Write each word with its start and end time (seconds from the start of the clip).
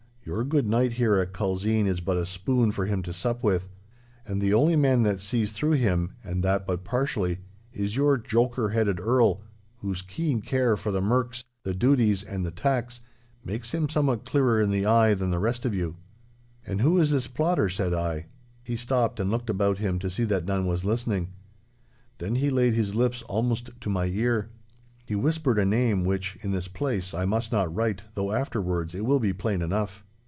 Your 0.23 0.43
good 0.43 0.67
knight 0.67 0.93
here 0.93 1.15
at 1.15 1.33
Culzean 1.33 1.87
is 1.87 1.99
but 1.99 2.15
a 2.15 2.27
spoon 2.27 2.71
for 2.71 2.85
him 2.85 3.01
to 3.03 3.11
sup 3.11 3.43
with. 3.43 3.67
And 4.25 4.39
the 4.39 4.53
only 4.53 4.75
man 4.75 5.01
that 5.01 5.19
sees 5.19 5.51
through 5.51 5.71
him 5.73 6.11
(and 6.23 6.43
that 6.43 6.65
but 6.67 6.83
partially) 6.83 7.39
is 7.73 7.95
your 7.97 8.19
joker 8.19 8.69
headed 8.69 8.99
Earl, 8.99 9.41
whose 9.77 10.03
keen 10.03 10.39
care 10.41 10.77
for 10.77 10.91
the 10.91 11.01
merks, 11.01 11.43
the 11.63 11.73
duties, 11.73 12.23
and 12.23 12.45
the 12.45 12.51
tacks, 12.51 13.01
makes 13.43 13.73
him 13.73 13.89
somewhat 13.89 14.23
clearer 14.23 14.61
in 14.61 14.69
the 14.69 14.85
eye 14.85 15.15
than 15.15 15.31
the 15.31 15.39
rest 15.39 15.65
of 15.65 15.73
you.' 15.73 15.97
'And 16.67 16.81
who 16.81 16.99
is 16.99 17.09
this 17.09 17.25
plotter?' 17.27 17.67
said 17.67 17.91
I. 17.93 18.27
He 18.63 18.75
stopped 18.75 19.19
and 19.19 19.31
looked 19.31 19.49
about 19.49 19.79
him 19.79 19.97
to 19.99 20.09
see 20.09 20.23
that 20.25 20.45
none 20.45 20.67
was 20.67 20.85
listening. 20.85 21.33
Then 22.19 22.35
he 22.35 22.51
laid 22.51 22.75
his 22.75 22.93
lips 22.93 23.23
almost 23.23 23.71
to 23.81 23.89
my 23.89 24.05
ear. 24.05 24.49
He 25.03 25.15
whispered 25.15 25.57
a 25.57 25.65
name 25.65 26.05
which, 26.05 26.37
in 26.43 26.51
this 26.51 26.67
place, 26.67 27.13
I 27.15 27.25
must 27.25 27.51
not 27.51 27.73
write, 27.73 28.03
though 28.13 28.31
afterwards 28.31 28.93
it 28.95 29.03
will 29.03 29.19
be 29.19 29.33
plain 29.33 29.61
enough. 29.63 30.05